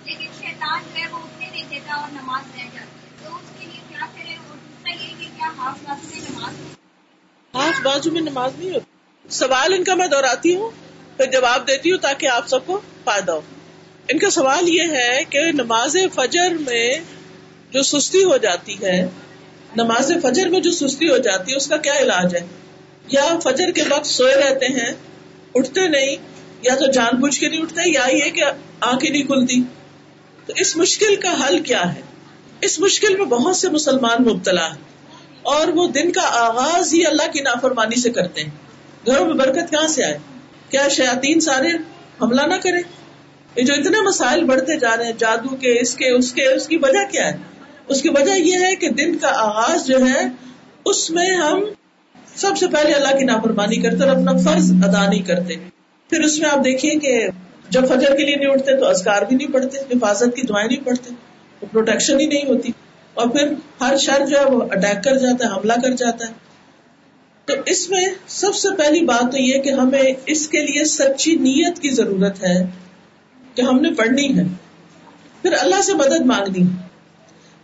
[0.05, 3.59] لیکن شیطان جو ہے وہ اٹھنے نہیں دیتا اور نماز رہ جاتی۔ ہے تو اس
[3.59, 6.53] کے لیے کیا کرے اور دوسرا یہ کہ کیا ہاف بازو میں نماز
[7.53, 10.71] ہاف بازو میں نماز نہیں ہوتی۔ سوال ان کا میں دہراتی ہوں،
[11.17, 13.41] پھر جواب دیتی ہوں تاکہ آپ سب کو فائدہ ہو۔
[14.07, 16.99] ان کا سوال یہ ہے کہ نماز فجر میں
[17.71, 19.09] جو سستی ہو جاتی ہے
[19.77, 22.41] نماز فجر میں جو سستی ہو جاتی ہے، اس کا کیا علاج ہے؟
[23.07, 24.93] یا فجر کے وقت سوئے رہتے ہیں،
[25.55, 26.15] اٹھتے نہیں،
[26.61, 28.43] یا تو جان بوجھ کے نہیں اٹھتے، یا یہ کہ
[28.81, 29.63] آنکھیں نہیں کھلتی۔
[30.45, 32.01] تو اس مشکل کا حل کیا ہے؟
[32.61, 34.69] اس مشکل میں بہت سے مسلمان مبتلا
[35.43, 38.49] اور وہ دن کا آغاز ہی اللہ کی نافرمانی سے کرتے ہیں۔
[39.05, 40.17] گھروں میں برکت کہاں سے آئے؟
[40.69, 41.69] کیا شیاتین سارے
[42.21, 42.81] حملہ نہ کرے
[43.55, 46.67] یہ جو اتنے مسائل بڑھتے جا رہے ہیں، جادو کے، اس کے اس کے، اس
[46.67, 47.37] کی وجہ کیا ہے؟
[47.87, 50.27] اس کی وجہ یہ ہے کہ دن کا آغاز جو ہے،
[50.85, 51.63] اس میں ہم
[52.35, 55.55] سب سے پہلے اللہ کی نافرمانی کرتے اور اپنا فرض ادا نہیں کرتے۔
[56.09, 57.27] پھر اس میں آپ دیکھیے کہ
[57.69, 60.85] جب فجر کے لیے نہیں اٹھتے تو ازکار بھی نہیں پڑھتے، حفاظت کی دعائیں نہیں
[60.85, 61.09] پڑھتے
[61.59, 62.71] تو پروٹیکشن ہی نہیں ہوتی۔
[63.13, 66.33] اور پھر ہر شر جو ہے وہ اٹیک کر جاتا ہے، حملہ کر جاتا ہے۔
[67.45, 71.35] تو اس میں سب سے پہلی بات تو یہ کہ ہمیں اس کے لیے سچی
[71.35, 72.65] نیت کی ضرورت ہے
[73.55, 74.43] کہ ہم نے پڑھنی ہے۔
[75.41, 76.82] پھر اللہ سے مدد مانگنی ہے۔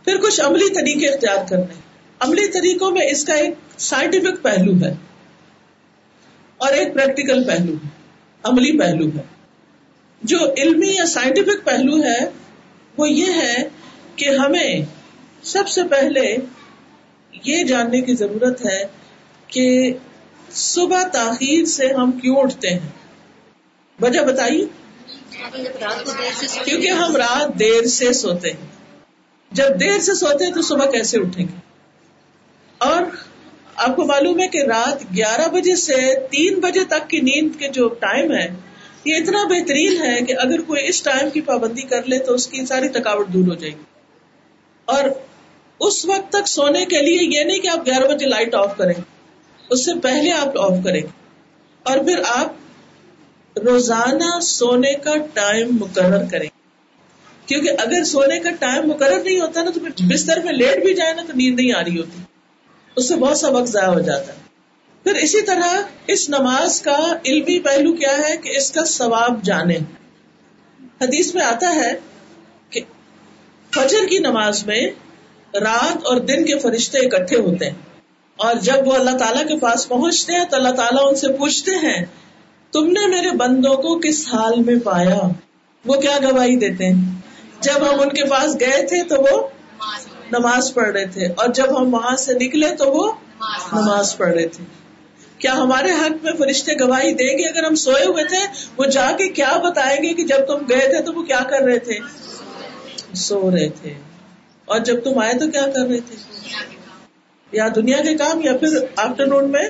[0.10, 1.74] پھر کچھ عملی طریقے اختیار کرنے۔
[2.20, 4.94] عملی طریقوں میں اس کا ایک سائنٹیفک پہلو ہے
[6.58, 7.90] اور ایک پریکٹیکل پہلو ہے،
[8.44, 9.22] عملی پہلو ہے۔
[10.22, 12.30] جو علمی یا سائنٹیفک پہلو ہے،
[12.98, 13.56] وہ یہ ہے
[14.16, 14.82] کہ ہمیں
[15.44, 16.36] سب سے پہلے
[17.44, 18.84] یہ جاننے کی ضرورت ہے
[19.48, 19.94] کہ
[20.52, 22.90] صبح تاخیر سے ہم کیوں اٹھتے ہیں۔
[24.02, 24.66] وجہ بتائیے؟
[26.66, 28.79] کیونکہ ہم رات دیر سے سوتے ہیں۔
[29.52, 31.60] جب دیر سے سوتے ہیں تو صبح کیسے اٹھیں گے؟
[32.78, 33.02] اور
[33.76, 37.68] آپ کو معلوم ہے کہ رات گیارہ بجے سے تین بجے تک کی نیند کے
[37.68, 38.48] جو ٹائم ہے،
[39.06, 42.48] یہ اتنا بہترین ہے کہ اگر کوئی اس ٹائم کی پابندی کر لے تو اس
[42.48, 43.84] کی ساری تھکاوٹ دور ہو جائے گی۔
[44.86, 45.04] اور
[45.80, 49.02] اس وقت تک سونے کے لیے یہ نہیں کہ آپ گیارہ بجے لائٹ آف کریں،
[49.70, 51.02] اس سے پہلے آپ آف کریں۔
[51.84, 52.54] اور پھر آپ
[53.58, 56.49] روزانہ سونے کا ٹائم مقرر کریں۔
[57.50, 60.94] کیونکہ اگر سونے کا ٹائم مقرر نہیں ہوتا نا تو پھر بستر میں لیٹ بھی
[60.94, 62.22] جائے نا تو نیند نہیں آ رہی ہوتی۔
[62.96, 64.38] اس سے بہت سا وقت ضائع ہو جاتا۔ ہے
[65.04, 69.78] پھر اسی طرح اس نماز کا علمی پہلو کیا ہے کہ اس کا ثواب جانے۔
[71.02, 71.94] حدیث میں آتا ہے
[72.70, 72.82] کہ
[73.70, 74.88] فجر کی نماز میں
[75.54, 77.76] رات اور دن کے فرشتے اکٹھے ہوتے ہیں۔
[78.36, 81.72] اور جب وہ اللہ تعالیٰ کے پاس پہنچتے ہیں تو اللہ تعالیٰ ان سے پوچھتے
[81.72, 82.06] ہیں،
[82.72, 85.20] تم نے میرے بندوں کو کس حال میں پایا؟
[85.86, 87.19] وہ کیا گواہی دیتے ہیں؟
[87.62, 89.48] جب ہم ان کے پاس گئے تھے تو وہ
[90.32, 93.12] نماز پڑھ رہے تھے۔ اور جب ہم وہاں سے نکلے تو وہ
[93.74, 94.64] نماز پڑھ رہے تھے۔
[95.38, 98.38] کیا ہمارے حق میں فرشتے گواہی دیں گے اگر ہم سوئے ہوئے تھے؟
[98.78, 101.60] وہ جا کے کیا بتائیں گے کہ جب تم گئے تھے تو وہ کیا کر
[101.62, 102.00] رہے تھے؟
[103.16, 103.94] سو رہے تھے۔
[104.66, 106.16] اور جب تم آئے تو کیا کر رہے تھے؟
[107.52, 109.64] یا دنیا کے کام یا پھر آفٹر نون میں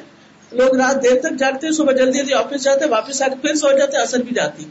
[0.51, 3.77] لوگ رات دیر تک جاگتے صبح جلدی جلدی آفس جاتے واپس آ کے پھر سو
[3.77, 4.65] جاتے اثر بھی جاتی۔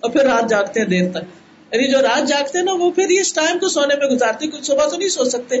[0.00, 1.37] اور پھر رات جاگتے ہیں دیر تک۔
[1.72, 4.88] یعنی جو رات جاگتے نا، وہ پھر اس ٹائم کو سونے میں گزارتے کچھ صبح
[4.88, 5.56] تو نہیں سو سکتے۔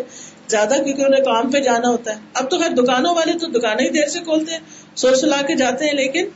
[0.48, 3.84] زیادہ کیونکہ انہیں کام پہ جانا ہوتا ہے۔ اب تو خیر دکانوں والے تو دکانیں
[3.84, 4.58] ہی دیر سے کھولتے ہیں
[4.96, 6.28] سو سلا کے جاتے ہیں، لیکن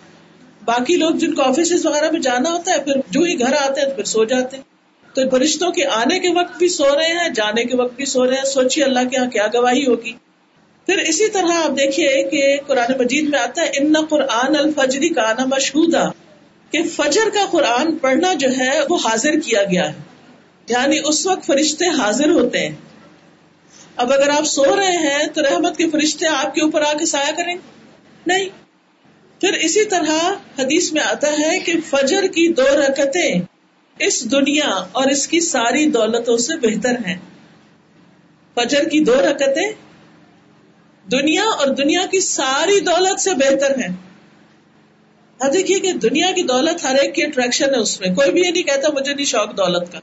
[0.65, 3.81] باقی لوگ جن کو آفس وغیرہ میں جانا ہوتا ہے، پھر جو ہی گھر آتے
[3.81, 4.65] ہیں تو پھر سو جاتے ہیں۔
[5.15, 8.27] تو فرشتوں کے آنے کے وقت بھی سو رہے ہیں، جانے کے وقت بھی سو
[8.27, 10.13] رہے ہیں۔ سوچیے اللہ کے یہاں کیا گواہی ہوگی۔
[10.87, 15.33] پھر اسی طرح آپ دیکھیے کہ قرآن مجید میں آتا ہے، ان قرآن الفجری کا
[15.39, 15.93] نا مشہور
[16.73, 19.99] کہ فجر کا قرآن پڑھنا جو ہے وہ حاضر کیا گیا ہے۔
[20.69, 22.77] یعنی اس وقت فرشتے حاضر ہوتے ہیں۔
[23.97, 27.07] اب اگر آپ سو رہے ہیں تو رحمت کے فرشتے آپ کے اوپر آ کے
[27.07, 27.55] سایہ کریں۔
[28.27, 28.49] نہیں۔
[29.41, 33.41] پھر اسی طرح حدیث میں آتا ہے کہ فجر کی دو رکتیں
[33.99, 37.19] اس دنیا اور اس کی ساری دولتوں سے بہتر ہیں۔
[38.55, 39.73] فجر کی دو رکتیں
[41.11, 44.12] دنیا اور دنیا کی ساری دولت سے بہتر ہیں۔
[45.43, 48.41] ہاں دیکھیے کہ دنیا کی دولت ہر ایک کی اٹریکشن ہے اس میں۔ کوئی بھی
[48.41, 50.01] یہ نہیں کہتا مجھے نہیں شوق دولت کا۔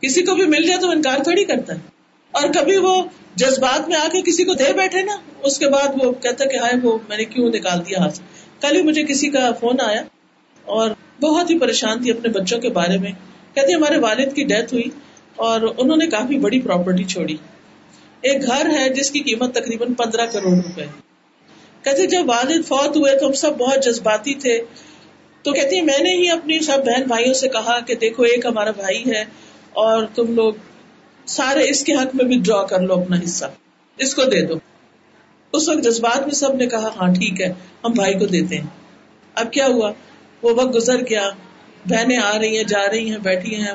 [0.00, 1.78] کسی کو بھی مل جائے تو انکار تھوڑی کرتا ہے۔
[2.30, 3.02] اور کبھی وہ
[3.34, 6.56] جذبات میں آ کے کسی کو دے بیٹھے نا، اس کے بعد وہ کہتا کہ
[6.56, 8.20] ہائے وہ میں نے کیوں نکال دیا ہاتھ؟
[8.60, 10.02] کل ہی مجھے کسی کا فون آیا
[10.64, 13.12] اور بہت ہی پریشان تھی اپنے بچوں کے بارے میں۔
[13.54, 14.88] کہتے ہمارے والد کی ڈیتھ ہوئی
[15.36, 17.36] اور انہوں نے کافی بڑی پراپرٹی چھوڑی۔
[18.20, 21.03] ایک گھر ہے جس کی قیمت تقریباً پندرہ کروڑ روپے
[21.84, 24.60] کہتے جب والد فوت ہوئے تو ہم سب بہت جذباتی تھے۔
[25.42, 28.70] تو کہتی میں نے ہی اپنی سب بہن بھائیوں سے کہا کہ دیکھو، ایک ہمارا
[28.70, 29.24] بھائی ہے
[29.72, 30.54] اور تم لوگ
[31.26, 33.44] سارے اس کے حق میں بھی ڈرا کر لو اپنا حصہ۔
[33.98, 34.54] اس کو دے دو۔
[35.52, 37.52] اس وقت جذبات میں سب نے کہا ہاں ٹھیک ہے،
[37.84, 38.66] ہم بھائی کو دیتے ہیں۔
[39.34, 39.92] اب کیا ہوا؟
[40.42, 41.30] وہ وقت گزر گیا۔
[41.86, 43.74] بہنیں آ رہی ہیں، جا رہی ہیں، بیٹھی ہیں۔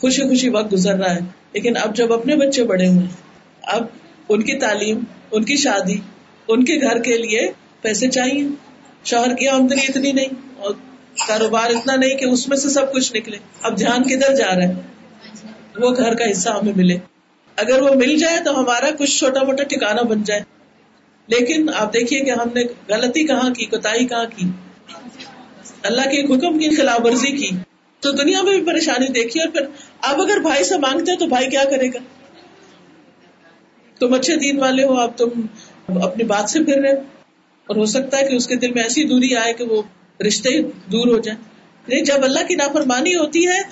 [0.00, 1.20] خوشی خوشی وقت گزر رہا ہے۔
[1.52, 3.06] لیکن اب جب اپنے بچے بڑے ہوئے
[3.62, 3.86] اب
[4.28, 5.96] ان کی تعلیم، ان کی شادی
[6.48, 7.50] ان کے گھر کے لیے
[7.82, 8.48] پیسے چاہیے۔
[9.04, 10.74] شوہر کی آمدنی اتنی نہیں اور
[11.28, 14.68] کاروبار اتنا نہیں کہ اس میں سے سب کچھ نکلے۔ اب دھیان کدھر جا رہا
[14.68, 14.72] ہے؟
[15.78, 16.98] وہ گھر کا حصہ ہمیں ملے۔
[17.56, 20.40] اگر وہ مل جائے تو ہمارا کچھ چھوٹا موٹا ٹھکانا بن جائے۔
[21.26, 24.48] لیکن آپ دیکھیے کہ ہم نے غلطی کہاں کی کوتا کہاں کی؟
[25.82, 27.56] اللہ کے حکم کی خلاف ورزی کی۔
[28.00, 29.60] تو دنیا میں بھی پریشانی دیکھی اور پھر
[30.02, 31.98] آپ اگر بھائی سے مانگتے تو بھائی کیا کرے گا؟
[33.98, 35.26] تم اچھے دین والے ہو، آپ تم
[35.88, 36.92] اپنی بات سے پھر رہے۔
[37.66, 39.82] اور ہو سکتا ہے کہ اس کے دل میں ایسی دوری آئے کہ وہ
[40.26, 41.42] رشتے دور ہو جائیں۔
[41.88, 43.62] نہیں، جب اللہ کی نافرمانی ہوتی ہے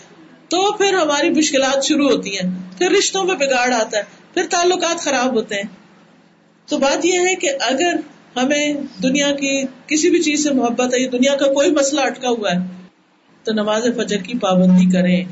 [0.49, 4.03] تو پھر ہماری مشکلات شروع ہوتی ہیں۔ پھر رشتوں میں بگاڑ آتا ہے۔
[4.35, 5.63] پھر تعلقات خراب ہوتے ہیں۔
[6.67, 7.95] تو بات یہ ہے کہ اگر
[8.37, 12.51] ہمیں دنیا کی کسی بھی چیز سے محبت ہے دنیا کا کوئی مسئلہ اٹکا ہوا
[12.51, 12.59] ہے،
[13.45, 15.25] تو نماز فجر کی پابندی کریں۔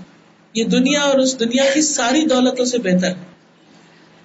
[0.55, 3.15] یہ دنیا اور اس دنیا کی ساری دولتوں سے بہتر۔ ہے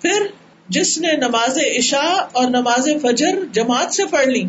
[0.02, 0.38] پھر
[0.69, 4.43] جس نے نماز عشاء اور نماز فجر جماعت سے پڑھ لی،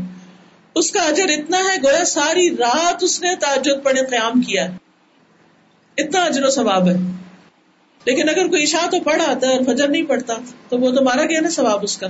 [0.75, 4.71] اس کا اجر اتنا ہے، گویا ساری رات اس نے تعجد پڑھے، قیام کیا
[5.97, 6.97] اتنا اجر و ثواب ہے۔
[8.05, 10.35] لیکن اگر کوئی عشاء تو پڑھ آتا ہے اور فجر نہیں پڑھتا،
[10.69, 12.07] تو وہ تو مارا گیا نا ثواب اس کا۔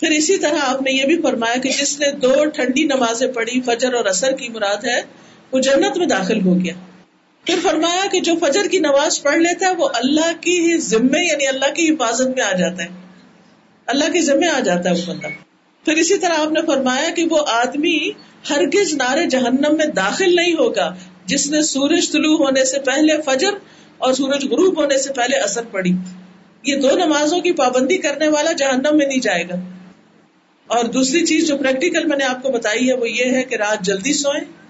[0.00, 3.60] پھر اسی طرح آپ نے یہ بھی فرمایا کہ جس نے دو ٹھنڈی نمازیں پڑھی،
[3.60, 5.00] فجر اور اثر کی مراد ہے،
[5.52, 6.74] وہ جنت میں داخل ہو گیا۔
[7.46, 11.46] پھر فرمایا کہ جو فجر کی نماز پڑھ لیتا ہے وہ اللہ کی ذمے یعنی
[11.46, 12.88] اللہ کی حفاظت میں آ جاتا ہے۔
[13.86, 15.26] اللہ کے ذمے آ جاتا ہے وہ بندہ۔
[15.84, 18.10] پھر اسی طرح آپ نے فرمایا کہ وہ آدمی
[18.50, 23.50] ہرگز نارے جہنم میں داخل نہیں ہوگا، جس نے سورج طلوع ہونے سے پہلے فجر
[23.98, 25.92] اور سورج غروب ہونے سے پہلے اثر پڑی
[26.62, 29.54] یہ دو نمازوں کی پابندی کرنے والا جہنم میں نہیں جائے گا۔
[30.66, 33.54] اور دوسری چیز جو پریکٹیکل میں نے آپ کو بتائی ہے وہ یہ ہے کہ
[33.54, 34.61] رات جلدی سوئیں۔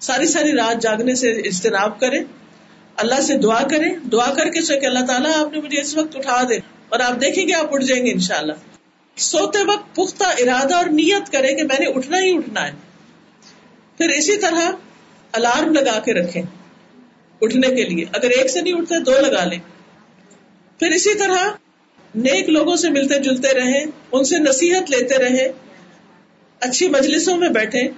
[0.00, 2.24] ساری ساری رات جاگنے سے اجتناب کریں،
[2.96, 6.16] اللہ سے دعا کریں، دعا کر کے کہ اللہ تعالیٰ آپ نے مجھے اس وقت
[6.16, 6.54] اٹھا دے
[6.88, 8.52] اور آپ دیکھیں گے آپ اٹھ جائیں گے انشاءاللہ۔
[9.16, 12.72] سوتے وقت پختہ ارادہ اور نیت کرے کہ میں نے اٹھنا ہی اٹھنا ہے۔
[13.98, 14.70] پھر اسی طرح
[15.32, 16.42] الارم لگا کے رکھے
[17.40, 19.58] اٹھنے کے لیے۔ اگر ایک سے نہیں اٹھتے، دو لگا لیں۔
[20.78, 21.48] پھر اسی طرح
[22.14, 25.48] نیک لوگوں سے ملتے جلتے رہے ان سے نصیحت لیتے رہے
[26.60, 27.88] اچھی مجلسوں میں بیٹھے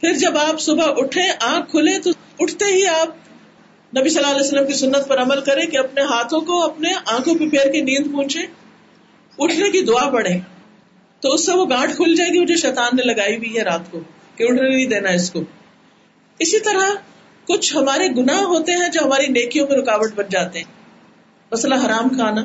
[0.00, 3.08] پھر جب آپ صبح اٹھے آنکھ کھلے تو اٹھتے ہی آپ
[3.96, 6.92] نبی صلی اللہ علیہ وسلم کی سنت پر عمل کرے کہ اپنے ہاتھوں کو، اپنے
[7.06, 8.38] آنکھوں پہ پھیر کے نیند پہنچے
[9.38, 10.38] اٹھنے کی دعا پڑھے
[11.20, 13.90] تو اس سے وہ گانٹ کھل جائے گی جو شیطان نے لگائی ہوئی ہے رات
[13.90, 14.00] کو
[14.36, 15.42] کہ اٹھنے نہیں دینا اس کو۔
[16.38, 16.94] اسی طرح
[17.48, 20.72] کچھ ہمارے گناہ ہوتے ہیں جو ہماری نیکیوں میں رکاوٹ بن جاتے ہیں۔
[21.52, 22.44] مسئلہ حرام کھانا،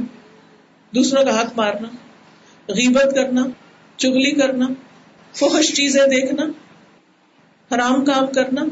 [0.96, 1.88] دوسروں کا حق مارنا،
[2.68, 3.46] غیبت کرنا،
[3.98, 4.68] چگلی کرنا
[5.34, 6.44] فوہش چیزیں دیکھنا۔
[7.76, 8.64] حرام کام کرنا۔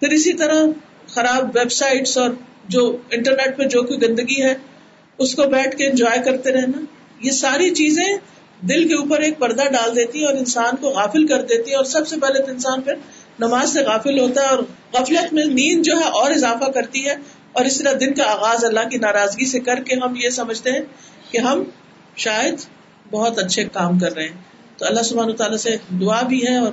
[0.00, 0.64] پھر اسی طرح
[1.08, 2.30] خراب ویب سائٹس اور
[2.68, 4.54] جو انٹرنیٹ پہ جو کوئی گندگی ہے،
[5.18, 6.80] اس کو بیٹھ کے انجوائے کرتے رہنا۔
[7.20, 8.16] یہ ساری چیزیں
[8.66, 11.76] دل کے اوپر ایک پردہ ڈال دیتی ہیں اور انسان کو غافل کر دیتی ہیں
[11.76, 12.94] اور سب سے پہلے تو انسان پھر
[13.38, 14.58] نماز سے غافل ہوتا ہے اور
[14.92, 17.14] غفلت میں نیند جو ہے اور اضافہ کرتی ہے۔
[17.52, 20.70] اور اس طرح دن کا آغاز اللہ کی ناراضگی سے کر کے ہم یہ سمجھتے
[20.70, 20.80] ہیں
[21.30, 21.64] کہ ہم
[22.16, 22.54] شاید
[23.10, 24.49] بہت اچھے کام کر رہے ہیں۔
[24.80, 26.72] تو اللہ سبحانہ تعالیٰ سے دعا بھی ہے اور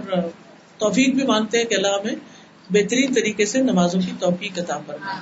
[0.77, 2.15] توفیق بھی مانگتے ہیں کہ اللہ ہمیں
[2.69, 5.17] بہترین طریقے سے نمازوں کی توفیق عطا فرمائے۔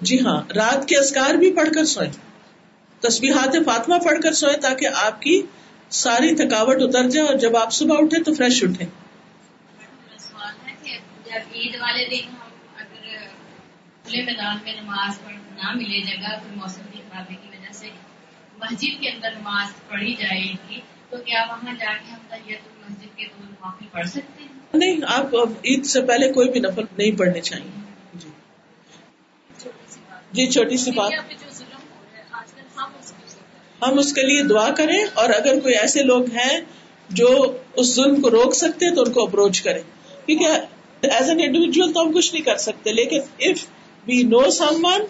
[0.00, 2.10] جی ہاں رات کے ازکار بھی پڑھ کر سوئیں۔
[3.00, 5.42] تصبیحات فاطمہ پڑھ کر سوئیں تاکہ آپ کی
[5.90, 8.86] ساری تھکاوٹ اتر جائے اور جب آپ صبح اٹھے تو فریش اٹھے
[11.54, 12.34] عید والے دن
[12.76, 13.16] اگر
[14.04, 17.90] کھلے میدان میں نماز نہ ملے جگہ موسم کی خرابی کی وجہ سے
[18.60, 23.16] مسجد کے اندر نماز پڑھی جائے گی تو کیا وہاں جا کے ہم تحیت مسجد
[23.16, 27.18] کے دو نوافل پڑھ سکتے ہیں؟ نہیں آپ عید سے پہلے کوئی بھی نفل نہیں
[27.18, 27.70] پڑھنے چاہیے۔
[30.32, 31.12] جی۔ چھوٹی سی بات۔
[33.82, 36.60] ہم اس کے لیے دعا کریں۔ اور اگر کوئی ایسے لوگ ہیں
[37.08, 39.82] جو اس ظلم کو روک سکتے تو ان کو اپروچ کریں۔
[40.26, 40.44] کیونکہ
[41.06, 43.66] ایز این انڈیویجل تو ہم کچھ نہیں کر سکتے لیکن if
[44.06, 45.00] we know some one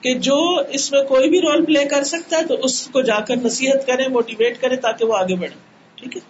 [0.00, 3.20] کہ جو اس میں کوئی بھی رول پلے کر سکتا ہے تو اس کو جا
[3.20, 5.54] کر نصیحت کرے موٹیویٹ کرے تاکہ وہ آگے بڑھے۔
[5.96, 6.20] ٹھیک ہے؟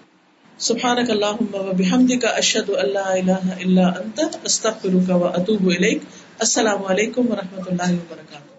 [0.58, 6.02] سبحان اللہ بحمد کا اشد اللہ اللہ اللہ انت، استغفرک و اتوب الیک۔
[6.38, 8.55] السلام علیکم و رحمۃ اللہ وبرکاتہ۔